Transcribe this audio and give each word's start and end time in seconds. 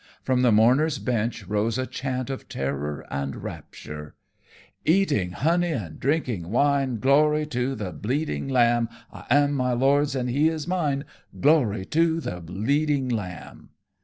From 0.23 0.41
the 0.41 0.51
mourners' 0.51 0.97
bench 0.97 1.45
rose 1.45 1.77
a 1.77 1.85
chant 1.85 2.31
of 2.31 2.49
terror 2.49 3.05
and 3.11 3.35
rapture: 3.43 4.15
"Eating 4.83 5.33
honey 5.33 5.73
and 5.73 5.99
drinking 5.99 6.49
wine, 6.49 6.97
Glory 6.97 7.45
to 7.45 7.75
the 7.75 7.91
bleeding 7.91 8.47
Lamb! 8.47 8.89
I 9.13 9.27
am 9.29 9.53
my 9.53 9.73
Lord's 9.73 10.15
and 10.15 10.27
he 10.27 10.49
is 10.49 10.67
mine, 10.67 11.05
_Glory 11.39 11.87
to 11.91 12.19
the 12.19 12.41
bleeding 12.41 13.09
Lamb! 13.09 13.69